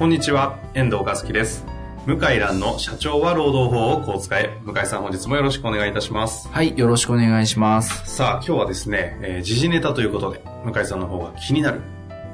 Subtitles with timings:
[0.00, 1.66] こんにちは、遠藤和樹です。
[2.06, 4.58] 向井蘭の社長は労働法をこう使え。
[4.64, 6.48] 向井さん本日もよろしくお願いいたします。
[6.48, 8.16] はい、よろしくお願いします。
[8.16, 11.82] さあ、今日はですね、えー時事ネタということで、向井さんの方が気になる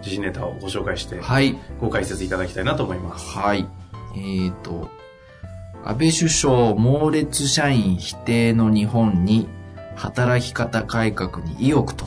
[0.01, 3.37] 時事ネタをご紹介して、はい、ご解説いただきたいなと思います。
[3.37, 3.69] はい。
[4.15, 4.89] えーと、
[5.85, 9.49] 安倍首相猛烈社員否定の日本に
[9.97, 12.07] 働き方改革に意欲と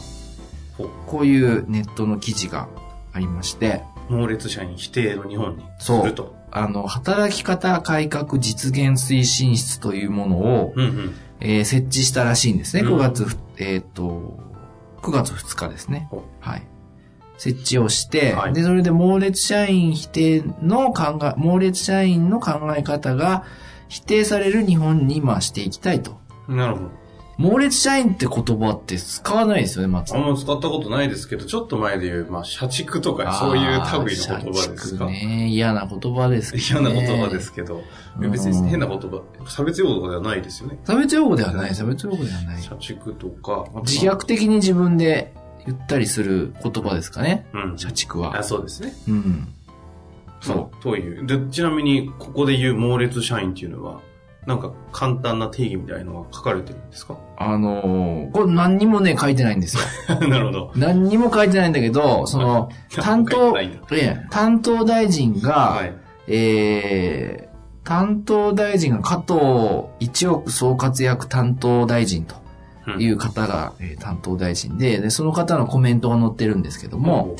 [1.06, 2.70] こういうネットの記事が
[3.12, 6.36] ありまして、猛烈社員否定の日本にすそうると。
[6.52, 11.16] あの、働き方改革実現推進室というものを、うんうん。
[11.42, 12.84] えー設置したらしいんですね。
[12.84, 14.38] うん9月ふ、えっ、と、
[15.02, 16.26] 9月2日ですねほ。
[16.40, 16.68] はい。
[17.38, 23.46] 設置をして、はいで、それで猛烈社員否定の考え、猛烈社員の考え方が
[23.88, 26.20] 否定される日本にまあしていきたいと。
[26.50, 26.92] なるほど。
[27.40, 35.06] 猛烈社員って言葉って使わないですよね、松あんま使ったことないですけど、ちょっと前で言う、まあ、社畜とかそういう類の言葉ですか？
[35.06, 35.48] ね。
[35.48, 36.62] 嫌な言葉です、ね。
[36.70, 37.84] 嫌な言葉ですけど、
[38.20, 40.78] うん別に変な言葉、差別用語ではないですよね。
[40.84, 42.62] 差別用語ではない、差別用語ではない。
[42.62, 45.34] 社畜とか、自虐的に自分で
[45.66, 47.48] 言ったりする言葉ですかね。
[47.54, 47.78] うん。
[47.78, 48.44] 社畜はあ、。
[48.44, 48.94] そうですね。
[49.08, 49.48] うん。
[50.42, 50.84] そう。
[50.84, 51.26] という。
[51.26, 54.02] で、ちなみに、ここで言う猛烈社員っていうのは、
[54.48, 57.18] なんか簡単な定義みたいのが書かれてるんですか？
[57.38, 59.84] あのーこれ何にもね、書いてないんですよ。
[60.28, 60.72] なるほど。
[60.76, 63.54] 何にも書いてないんだけど、その、担当
[64.30, 65.94] 担当大臣が、はい。
[66.28, 67.50] えー
[67.86, 72.36] 担当大臣が加藤一億総活躍担当大臣と
[73.00, 77.36] いう方が、えー担当大臣でで、その方のコメントが載ってるんですけども、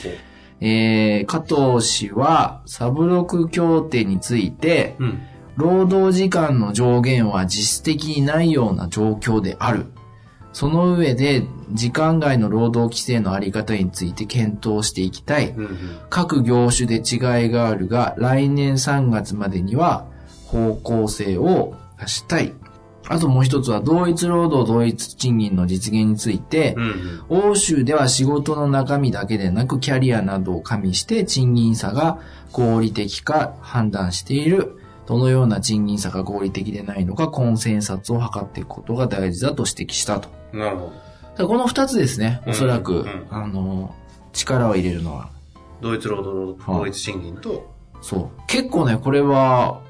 [0.60, 5.20] えー加藤氏はサブロク協定について、ううん。
[5.60, 9.88] 労働時間の上限は実質的にないような状況である。
[10.54, 11.44] その上で、
[11.74, 15.50] 時間外の労働規制のあり方について検討していきたい。
[15.50, 15.78] うんうん。
[16.10, 20.06] 各業種で違いがあるが、来年3月までには
[20.46, 22.54] 方向性を出したい。
[23.10, 26.84] あともう一つは、同一労働同一賃金の実現についてう、ん
[27.34, 27.50] うん。
[27.50, 32.20] 欧州では仕事の中身だけでなくキャリアなどを加味して賃金差が
[32.54, 34.79] 合理的か判断している。
[35.10, 40.30] どのような賃金差が合理的でないのかコンセンサスを図っていくことが大事だと指摘したと。
[40.54, 40.94] なるほ
[41.36, 41.48] ど。
[41.48, 43.96] この二つですね、おそらく、うんうんあの、
[44.34, 45.32] 力を入れるのは。
[45.82, 48.42] 同一労働同一賃金と、そう。
[48.46, 49.82] 結構ね、これは、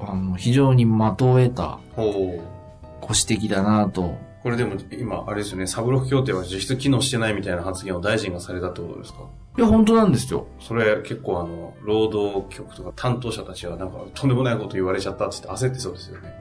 [0.00, 1.78] あの、非常に的を得た。
[1.94, 4.16] ご指摘だなと。
[4.42, 9.20] これでも今、あれですよね、サブロク協定は実質機能してないみたいな発言を大臣がされたってことですか？
[9.58, 10.46] いや、本当なんですよ。
[10.60, 16.32] それ結構あの、労働局とか担当者たちはなんかとんでもないこと言われちゃったって言って焦ってそうですよね。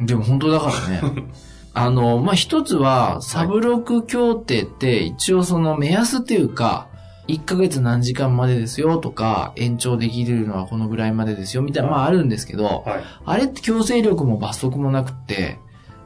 [0.00, 1.02] でも本当だからね。
[1.74, 6.88] あの、まあ、一つは、サブロク協定って一応その目安っていうか、
[7.28, 13.00] 1ヶ月何時間までですよとか、延長できるのはこのぐらいまでですよみたいな、まああるんですけど、はい。
[13.24, 15.58] あれって強制力も罰則もなくって、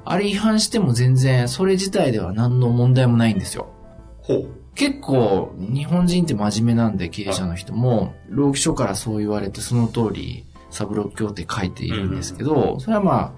[0.05, 3.69] あれ違反しても全然それ自体では何の問題もないんですよ。
[4.23, 4.47] ほう。
[4.75, 13.37] 結構、日本人って真面目なんで、経営者の人も、労基署からそう言われて、その通り、サブロック協定書いているんですけど、それはま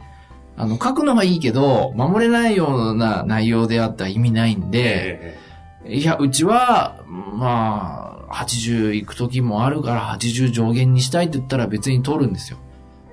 [0.56, 5.36] あ、あの、書くのはいいけど、守れないような内容であったら意味ないんで、
[5.84, 12.58] えいや、うちは、まあ、80行く時もあるから、80上限にしたいって言ったら別に取るんですよ。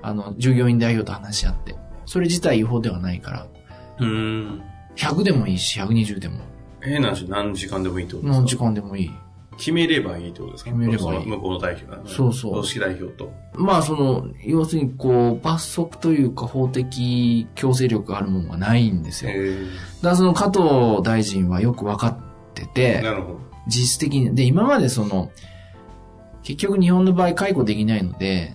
[0.00, 1.76] あの、従業員代表と話し合って。
[2.06, 3.46] それ自体違法ではないから、
[4.00, 4.62] えうーん。
[4.96, 6.38] 100でもいいし、120でも、
[6.80, 8.38] 変な話、何時間でもいいってことですか？
[8.40, 9.10] 何時間でもいい。
[9.56, 10.70] 決めればいいってことですか？
[10.70, 12.00] 決めればいい向こうの代表が。
[12.06, 13.32] そうそう公式代表と。
[13.54, 19.30] まあその、要するにこう、罰則というか法的強制力があるものがないんですよ。
[19.30, 19.66] だかえ
[20.02, 22.16] らその加藤大臣はよく分かっ
[22.54, 23.40] てえて、なるほど。
[23.66, 25.30] 実質的に、で、今までその、
[26.42, 28.54] 結局日本の場合解雇できないので、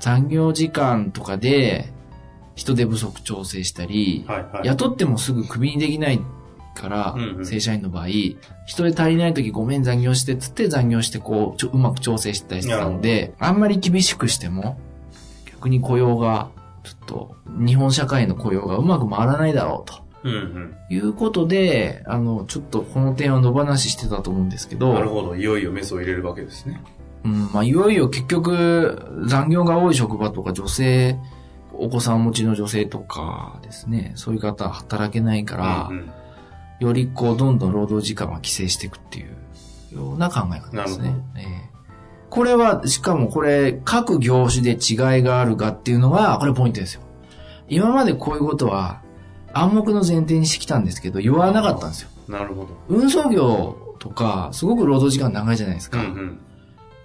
[0.00, 1.92] 残業時間とかで
[2.60, 4.66] 人手不足調整したり、はいはい。
[4.66, 6.20] 雇ってもすぐクビにできない
[6.74, 8.08] から、うんうん正社員の場合、
[8.66, 14.78] 人手足りない時ごめん残業してっつって残業してこう、ちょうまく調整してたりしてたんで、あんまり厳しくしても、
[15.46, 16.50] 逆に雇用が、
[16.84, 20.02] ちょっと、日本社会の雇用がうまく回らないだろうと。
[20.24, 20.74] うんうん。
[20.90, 25.34] いうことで、あの、ちょっとこの点を野放ししてたと思うんですけど、なるほど。
[25.34, 26.82] いよいよメスを入れるわけですね。
[27.24, 31.16] うん、まあ、いよいよ結局、残業が多い職場とか女性、
[31.80, 36.10] お子さん持ちの女性とかですね、そういう方は働けないから、うんうん
[36.80, 41.14] よりこう、どんどん労働時間は規制していくっていうような考え方ですね。
[41.36, 41.70] ええ
[42.30, 47.02] これは、しかもこれ、各業種で違いがあるかっていうのが、これポイントですよ。
[47.68, 49.02] 今までこういうことは、
[49.52, 52.10] 暗黙の前提にしてきたんですけど、言わなかったんですよ。
[52.28, 52.68] なるほど。
[52.88, 56.00] 運送業とか、すごく労働時間長いじゃないですか。
[56.00, 56.40] うんうん。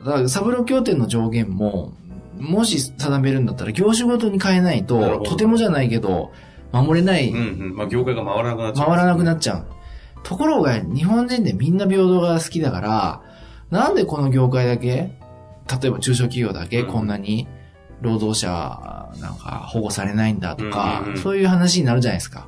[0.05, 1.93] だから、サブロ協定の上限も、
[2.39, 6.31] もし定めるんだったら、業種ごとに変えないと、とてもじゃないけど、
[6.71, 7.75] 守れない、うんうん。
[7.75, 8.87] まあ、業界が回らなくなっちゃう。
[8.87, 9.65] 回らなくなっちゃう。
[10.23, 13.21] ところが、日本人でみんな平等が好きだから、
[13.69, 14.87] なんでこの業界だけ、
[15.81, 17.47] 例えば中小企業だけうんこんなに
[18.01, 22.47] 労働者なんか保護されないんだとか、うんうんうんそういう話になるじゃないですか。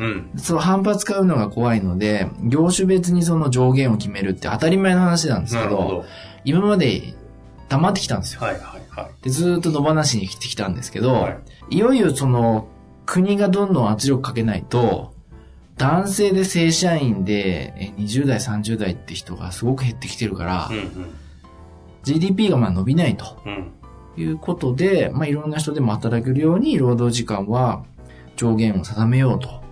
[0.00, 0.30] うん。
[0.36, 6.04] その反発買うのが怖いので、業種別にその上限を決めるって当たり前の話なんですけど、ど。
[6.44, 7.14] 今まで
[7.68, 8.40] 黙ってきたんですよ。
[8.40, 8.77] はいはいはい。
[9.22, 11.30] でずーっと野放しに来てきたんですけど、は
[11.70, 12.68] いい、よいよその
[13.06, 15.12] 国がどんどん圧力かけないと、
[15.76, 21.06] 男性で正社員でえ20代、30代って人がすごく減ってきてるから、うん
[22.04, 23.52] GDP がまあ伸びないとうん。
[23.52, 24.22] うん。
[24.22, 27.84] いうことで、まあいろんな人でも働けるように労働時間は
[28.36, 29.62] 上限を定めようと。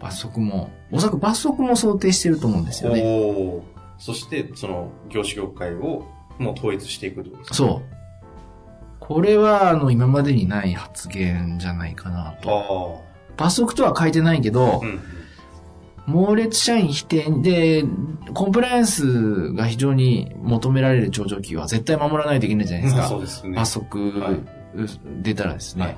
[0.00, 3.62] 罰則も、おそらく罰則も想定してると思うんですよね。
[3.98, 6.06] そして、その、業種業界を
[6.38, 7.54] もう統一していくとですか？
[7.54, 7.99] そう。
[9.00, 13.02] これは、あの、今までにない発言じゃないかなと。
[13.06, 14.86] あ罰則とは書いてないけどあ。
[14.86, 15.00] う、ん。
[16.06, 17.84] 猛烈社員否定で、
[18.34, 23.08] コンプライアンスが非常に求められる上場企業は絶対守らないといけないじゃないですまあか。
[23.08, 23.56] そうですね。
[23.56, 24.40] 罰則、はい
[25.22, 25.84] 出たらですね。
[25.84, 25.96] はい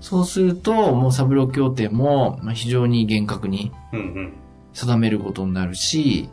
[0.00, 3.70] そうすると、もうサブロ協定もまあ非常に厳格に。
[4.72, 6.30] 定めることになるし、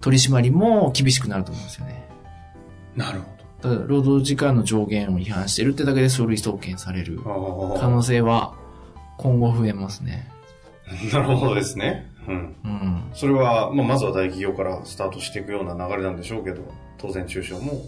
[0.00, 2.08] 取り締まりも厳しくなると思うんですよね。
[2.94, 7.20] なるただ労働時間の上限を違反してるってだけで書類送検される。
[7.22, 8.54] 可能性は
[9.18, 10.28] 今後増えますね。
[11.12, 12.10] なるほどですね。
[12.26, 12.56] うん。
[12.64, 13.02] うん。
[13.14, 16.62] それは、まあ、まずは大企業からスタートしていくような流れなんでしょうけど、
[16.98, 17.84] 当然中小も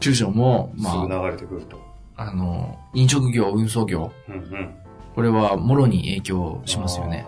[0.00, 1.80] 中小も、すまぐ流れてくると。
[2.16, 4.74] あ、あの、飲食業、運送業、うんうん。
[5.14, 7.26] これはもろに影響しますよね。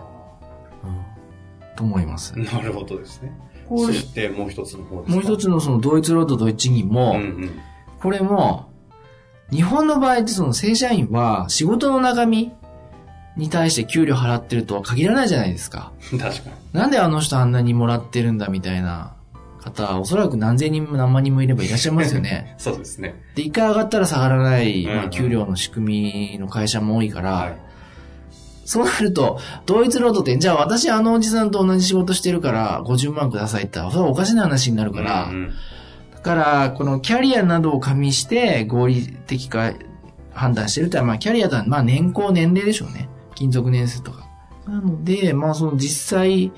[1.75, 2.37] と思います。
[2.37, 3.31] なるほどですね。
[3.67, 5.13] そしてもう一つの方ですか？
[5.13, 7.51] もう一つのその同一労働同一賃金も、うんうん。
[8.01, 8.71] これも、
[9.51, 12.53] 日本の場合ってその正社員は仕事の中身
[13.37, 15.91] に対して給料払ってるとは限らないじゃないですか。
[16.11, 16.33] 確かに。
[16.73, 19.13] なんであの人あんなにもらってるんだみたいな
[19.61, 22.55] 方、おそらく何千人も何万人もいればいらっしゃいますよね。
[22.57, 23.21] そうですね。
[23.35, 27.57] で、一回上がったら下がらない、まあ、給料の仕組みの会社も多いから、はい。
[28.65, 35.53] そうなると、同一労働って、じゃあ私あのおじさんと同じ仕事してるから50万くださいって言ったら、それはおかしな話になるから、うんうんだ
[36.21, 39.73] から、このキャリアなどを加味して合理的か
[40.33, 43.09] 判断してるってまあキャリアとは、まあ年功年齢でしょうね。
[43.35, 44.27] 勤続年数とか。
[44.67, 46.51] なので、まあその実際、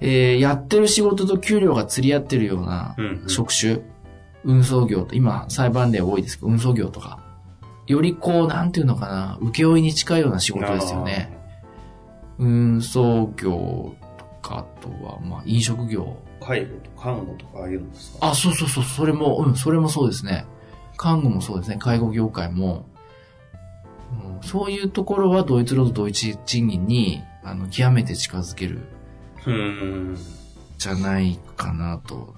[0.00, 3.80] えーやってる仕事と給料が釣り合ってるようなうんうん職種、
[4.44, 7.20] 運送業と、今裁判例多いですけど、運送業とか、
[7.86, 11.36] よりこう、なんていうのかな、請負に近いような仕事ですよね。
[12.38, 16.16] 運送業とか、あとは、まあ飲食業。
[16.40, 18.30] 介護と看護とかああいうのですか？
[18.30, 20.46] あ、そうそうそう、それも、うん、それもそうですね。
[20.96, 22.86] 看護もそうですね、介護業界も。
[24.24, 28.80] うんそういうところは同一労働同一賃金に、あの、極めて近づける、
[29.46, 29.52] うー
[30.12, 30.18] ん。
[30.78, 32.34] じゃないかなと。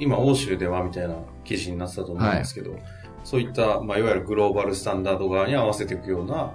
[0.00, 1.14] 今、欧州ではみたいな
[1.44, 2.76] 記事になってたと思うんですけど、
[3.22, 6.54] そういった、まあ、いわゆるグローバルスタンダード側に合わせていくような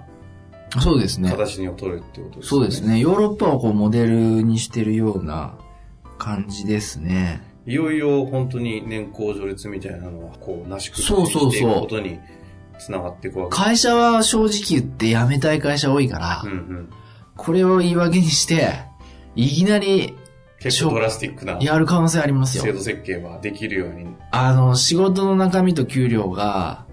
[0.80, 1.30] そうですね。
[1.30, 2.48] 形にを取るってことですね。
[2.48, 2.80] そうです。
[2.82, 2.98] ね。
[2.98, 5.56] ヨーロッパをこうモデルにしてるような
[6.18, 7.42] 感じですね。
[7.66, 12.18] いよいよ本当に年功序列みたいなのは、こう、なし崩そうそうそうしていくことに
[12.78, 16.90] つながっていくわけ会社は正直言って辞めたい会社多いから、うんうん。
[17.36, 18.74] これを言い訳にして、
[19.34, 20.14] いきなり
[20.60, 22.72] 結構ドラスティックなやる可能性ありますよ制。
[22.72, 24.06] 度設計はできるように。
[24.30, 26.86] あの、仕事の中身と給料が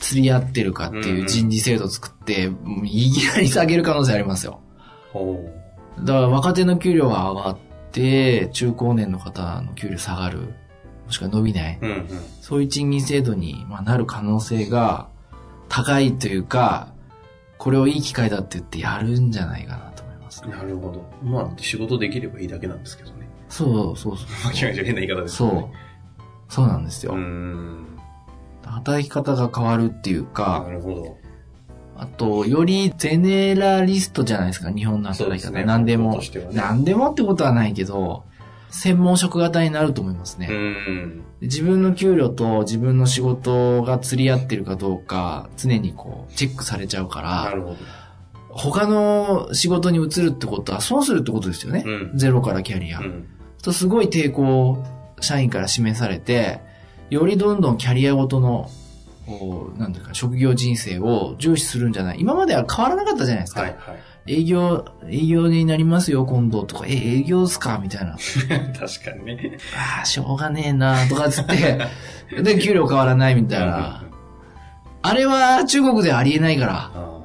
[0.00, 4.60] 釣り合ってるかっていう人事制度作って、もういきなり下げる可能性ありますよ。
[5.12, 5.44] ほ
[6.00, 10.54] だから若手の給料が上がって、中高年の方の給料下がる。
[11.06, 11.78] もしくは伸びない。
[11.80, 11.86] う。
[11.86, 12.08] うんうん。
[12.40, 15.08] そういう賃金制度にまあなる可能性が
[15.68, 16.92] 高いというか、
[17.58, 20.50] これをいい機会だって言ってやるんじゃないかなと思いますね。
[20.50, 21.04] なるほど。
[21.22, 23.28] まあ、仕事できればいいだけなんですけどね。
[23.48, 24.26] そうそうそう。
[24.44, 25.88] まあ、気持ち変な言い方ですけそう。
[26.48, 27.16] そうなんですよ。
[28.62, 31.18] 働き方が変わるっていうかな、るほど。
[31.98, 35.64] あと、よりゼネラリストじゃないですか、日本の働き方。
[35.64, 38.24] 何でもね何でもってことはないけど、
[38.70, 40.48] 専門職型になると思いますね。
[40.50, 41.24] うん。
[41.40, 47.54] 自分の給料と自分の仕事が釣り合ってるかどうか、常にこう、チェックされちゃうから。
[48.50, 51.84] 他の仕事に移るってことは損するってことですよね。
[51.86, 53.00] うんゼロからキャリア。
[53.00, 53.26] うん。
[53.62, 54.84] とすごい抵抗を
[55.20, 56.60] 社員から示されて、
[57.10, 58.70] よりどんどんキャリアごとの、
[59.28, 63.60] こうなんていうか、職業人生を重視するんじゃない今までは変わらなかったじゃないですか。
[63.62, 63.92] はいは
[64.26, 64.32] い。
[64.32, 68.16] 営業、営業になりますよ、今度とか、え、営業っすかみたいな。
[68.78, 69.58] 確かにね。
[69.76, 71.78] ああ、しょうがねえな、とかつって、
[72.42, 74.04] で、給料変わらないみたいな。
[75.02, 76.90] あれは中国ではありえないから。
[76.94, 77.18] あ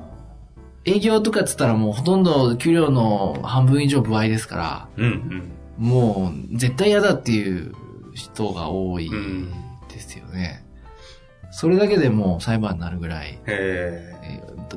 [0.86, 7.74] 営業とかっつったらもうほとんど給料の半分以上部合ですから、ーうんもう絶対嫌だっていう
[8.14, 9.50] 人が多いうん。
[9.90, 10.63] ですよね。
[11.54, 13.40] それだけでもう裁判になるぐらい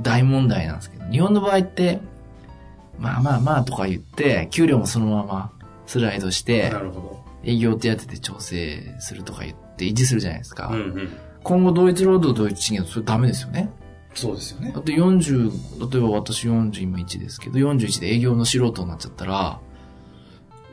[0.03, 2.01] 大問題なんですけど、日本の場合って、
[2.99, 5.53] まあまあまあとか言って、給料もそのまま
[5.87, 6.71] スライドして
[7.43, 10.69] 営業手当で調整するとか言って維持するじゃないですか。
[10.71, 10.75] ど。
[10.75, 11.17] うんうん。
[11.43, 13.71] 今後同一労働同一賃金はそれダメですよね。
[14.15, 14.81] そうですよねだ。
[14.81, 19.61] って40、例えば私40今1ですけど、41で営業の素人になっちゃったら、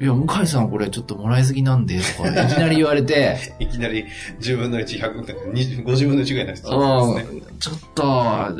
[0.03, 4.05] いや、向井さんこれちょっともらいすぎなんで、とか、いきなり言われて、 いきなり
[4.41, 7.39] 10分の1、100、20 50分の1ぐらいになりうそうですね。
[7.39, 8.03] ん、ちょっと、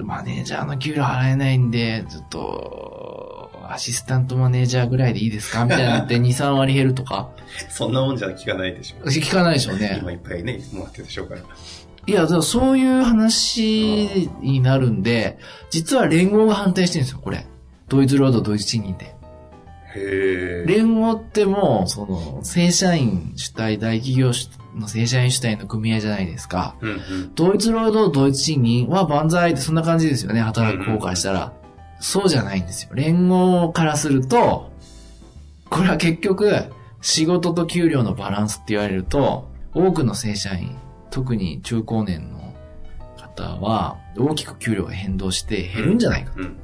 [0.06, 5.66] マネージャーの給料払えないんで、ちょっと、アシスタントマネージャーぐらいでいいですか？
[5.66, 7.30] みたいになって2、 3割減るとか、
[7.70, 9.06] そんなもんじゃ聞かないでしょ。
[9.06, 9.98] 聞かないでしょうね。
[10.02, 11.42] 今いっぱいね、もらってるでしょうから。
[12.06, 15.38] いや、そういう話になるんで、
[15.70, 17.46] 実は連合が反対してるんですよ、これ。
[17.90, 19.06] 同一労働同一賃金で。
[19.06, 19.14] へ
[19.96, 20.53] え。
[20.66, 26.76] 連合ってもう、その、正社員主体、大企業主の正社員主体の組合じゃないですか。
[26.82, 27.00] うんうん。
[27.36, 31.54] 同一労働同一賃金は万歳ってそんな感じですよね、働く方からしたら。
[32.00, 32.90] そうじゃないんですよ。
[32.94, 34.72] 連合からすると、
[35.70, 36.52] これは結局、
[37.02, 40.76] 仕事と給料のバランスって言われると、多くの正社員、
[41.12, 42.54] 特に中高年の
[43.18, 46.34] 方は、大きく給料が変動して減るんじゃないか。
[46.36, 46.58] うん。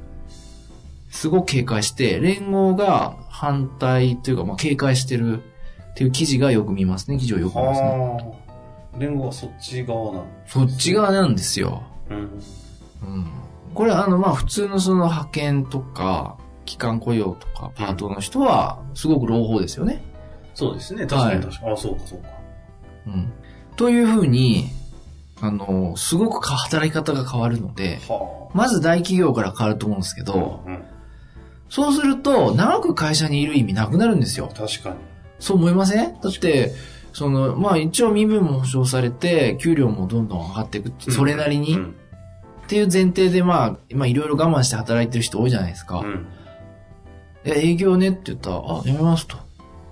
[1.10, 5.42] すごく警戒して、連合が反対というか、まあ、警戒してる
[5.92, 7.16] っていう記事がよく見ますね。
[7.16, 7.88] 記事をよく見ますね。
[7.88, 8.18] は
[8.94, 8.98] あ。
[8.98, 10.26] 連合はそっち側なの。
[10.44, 11.82] そっち側なんですよ。
[12.10, 12.18] うん。
[12.18, 13.26] うん。
[13.72, 20.04] これあの、まあ、普通のその派遣とか、期間雇用とか、パートの人は、すごく朗報ですよね。
[20.52, 21.06] そうですね。
[21.06, 21.72] 確かに確かに。
[21.72, 22.28] あ、そうかそうか。
[23.06, 23.32] うん。
[23.76, 24.66] というふうに、
[25.40, 30.24] あの、すごくか働き方が変わるので、はまず大企業から変わると思うんですけあ。
[30.24, 30.79] ど、うん。
[31.70, 34.48] そうすると、長く会社にいる意味なくなるんですよ。
[34.54, 34.96] 確かに。
[35.38, 36.20] そう思いません？
[36.20, 36.72] だって、
[37.14, 40.92] その、まあ一応身分も保証されて、給料もどんどん上がっていく。
[41.10, 41.74] それなりに。
[41.74, 41.94] っうん。
[42.68, 46.00] ていう前提で、まあ、今いろいろ我慢して働いてる人多いじゃないですか。
[46.00, 46.26] うん。
[47.44, 49.36] え営業ねって言ったら、あ、やめますと。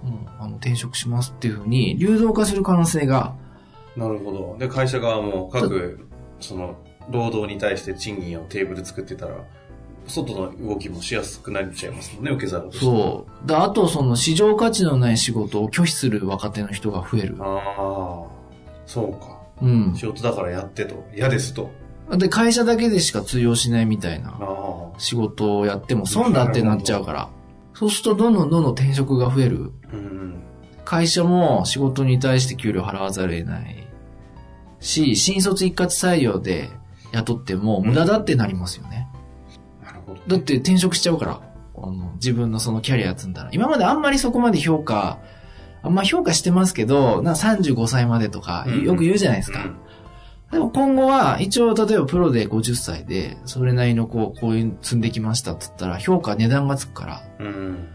[0.04, 3.34] うん、あの、転職しますっていうふうに、流動化する可能性が、
[3.96, 4.56] なるほど。
[4.60, 6.06] で、会社側も各、
[6.38, 6.76] その、
[7.10, 9.34] 労働に対して賃金をテーブル作ってたら、
[10.08, 12.84] 外の動きもしやすくなっちゃいますもんね、受け皿として。
[12.84, 13.46] そう。
[13.46, 17.36] で、あと、その、市場価値のない仕事を拒否する若手の人が増える。
[17.40, 18.26] ああ、
[18.86, 19.38] そうか。
[19.62, 19.94] うん。
[19.96, 21.06] 仕事だからやってと。
[21.14, 21.70] 嫌ですと。
[22.16, 24.98] で、会社だけでしか通用しないみたいなああ。
[24.98, 27.28] 仕事をやっても損だってなっちゃうから。
[27.74, 29.72] そうすると、どんどんどんどん転職が増える。
[29.92, 30.42] うん。
[30.84, 33.86] 会社も仕事に対して給料払わざるを得ない
[34.80, 36.70] し、新卒一括採用で
[37.12, 39.06] 雇っても無駄だってなりますよね。
[40.26, 41.40] だって転職しちゃうから、
[41.76, 43.50] あの自分のそのキャリア積んだら。
[43.52, 45.18] 今まであんまりそこまで評価、
[45.82, 49.64] あんま評価してますけど、な35歳までとかうんよく言うじゃないですか。
[49.64, 49.76] うん
[50.50, 57.88] でも今後は、一応例えばプロで50歳で、それなりのこう、こういう積んできましたって言ったら、評価値段がつくから、うん。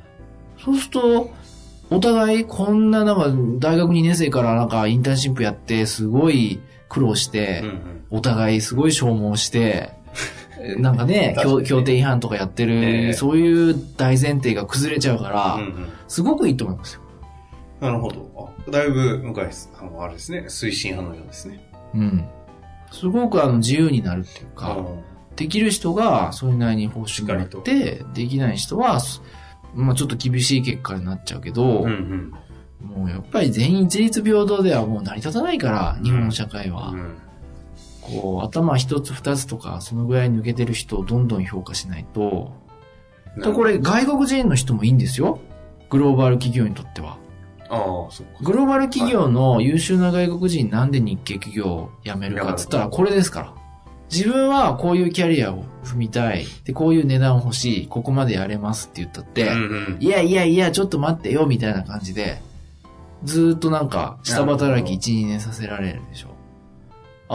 [0.64, 1.32] そうすると、
[1.90, 7.64] お互いこんななんか大学2年生からなんかインターンシップやってすごい苦労して。
[8.14, 9.90] お互いすごい消耗して、
[10.78, 17.02] なんかね、協協定違反とかやってる、ええそういう大前提が崩れちゃうから、うんうんすごくいいと思いますよ。
[17.82, 18.54] なるほど。
[18.68, 21.60] あだいぶ、向井さんはあれですね、推進派のようですね。
[21.96, 22.26] うん。
[22.92, 24.86] すごくあの自由になるっていうか、うん
[25.36, 29.00] できる人がそれなりに報酬もらって、できない人は、
[29.74, 32.32] まあちょっと厳しい結果になっちゃうけど、うん
[32.82, 32.88] うん。
[32.88, 36.90] もうやっぱり全員一律平等ではもう成り立たないから、日本の社会は。
[36.90, 37.16] うん
[38.04, 42.52] こう、頭一つ二つとか、そのぐらい抜けてる人をどんどん評価しないと。
[43.38, 45.40] でこれ、外国人の人もいいんですよ。
[45.90, 47.18] グローバル企業にとっては。
[47.70, 48.34] ああ、そっか。
[48.42, 53.54] グローバル企業の優秀な外国人なんで日系企業を辞めるかっつったらこれですから。
[54.12, 56.46] 自分はこういうキャリアを踏みたい。
[56.66, 57.88] で、こういう値段欲しい。
[57.88, 62.40] ここまでやれますって言ったって、うんうんいやいやいや、ちょっと待ってよ、みたいな感じで、
[63.24, 66.33] ずーっとなんか、下働き1、2年させられるでしょ。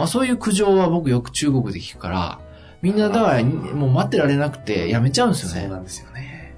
[0.03, 2.39] あ、そういう苦情は僕よく中国で聞くから、
[2.81, 5.61] みんなだから、もう待ってられなくてやめちゃうんですよね。
[5.61, 6.55] そうなんですよね。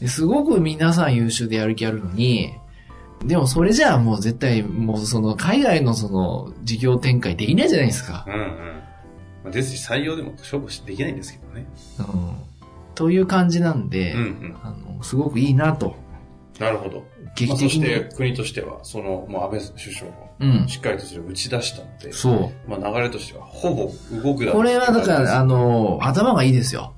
[0.00, 2.54] ですごく皆さん優秀でやる気あるのに、
[3.24, 8.24] でもそれじゃあもう絶対、もうその海外のその事業展開できないじゃないですか。
[8.28, 8.40] うんうん。
[9.44, 11.66] まあですし、採用でも勝負しできないんですけどね。
[11.98, 12.04] うん。
[12.94, 14.56] という感じなんで、うんうん。
[14.62, 15.96] あの、すごくいいなと。
[16.58, 16.98] なるほど。
[16.98, 17.70] まあ、そ劇的に。
[17.70, 20.68] して国としては、その、もう安倍首相がうん。
[20.68, 22.70] しっかりとそれを打ち出したので、そう。
[22.70, 23.92] まあ流れとしては、ほぼ
[24.22, 26.94] 動くだこれはだから、あの、の、頭がいいですよ。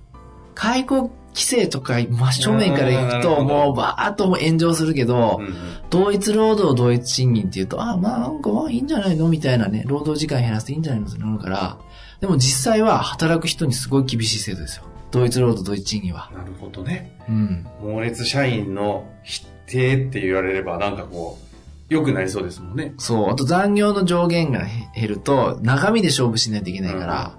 [0.54, 5.54] 解雇規制とか真正面から行くと、もうバーッと炎上するけど、うんうん
[5.90, 9.26] 同一労働同一賃金っていうと、あまあなんかまあいいんじゃないの？
[9.26, 11.08] みたいなね、労働時間減らしていいんじゃないの？
[11.08, 11.78] ってなるから、
[12.20, 14.84] でも実際は働く人にすごい厳しい制度ですよ。
[15.10, 16.30] 同一労働同一賃金は。
[16.32, 17.18] なるほどね。
[17.28, 17.66] うん。
[17.82, 21.49] 猛烈社員の否定って言われれば、なんかこう、
[21.90, 22.94] 良くなりそうですもんね。
[22.98, 23.30] そう。
[23.30, 27.38] あと残業の上限が減ると、中身で勝負しないといけないから、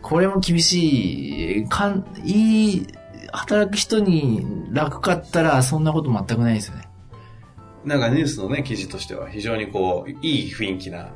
[0.00, 2.86] これも厳しい、かん、いい、
[3.32, 6.88] 働く人に楽かったら、そんなこと全くないですよね。
[7.84, 11.08] なんかニュースのね、記事としては非常にこう、いい雰囲気な、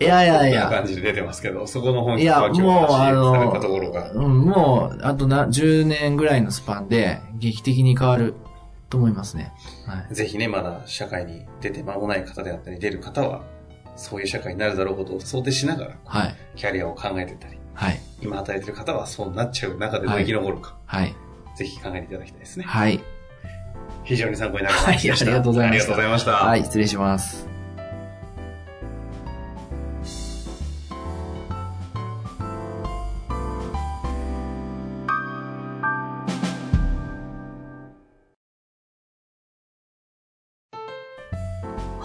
[0.00, 8.34] いやいやいや感じで出てますけど、そこの本質は今日もう、あ発信されのたところが、、うん、もう、あとな、10年ぐらいのスパンで、劇的に変わる
[8.92, 9.54] と思いますね。
[9.86, 10.14] はい。
[10.14, 13.42] ぜひね、まだ社会に出て間もない方であったり、出る方は、
[13.96, 16.36] そういう社会になるだろうことを想定しながら、はい。
[16.56, 17.98] キャリアを考えてたり、はい。
[18.20, 21.14] 今働いてる方はそうなっちゃう中でどう生き残るか、はい。
[21.56, 22.66] ぜひ考えていただきたいですね。
[22.66, 23.00] はい。
[24.04, 25.24] 非常に参考になる話でした。
[25.24, 26.32] はいありがとうございましたありがとうございました。
[26.32, 27.51] はい、失礼します。